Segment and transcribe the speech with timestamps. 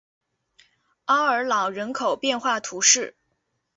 [1.05, 3.15] 阿尔朗人口变化图示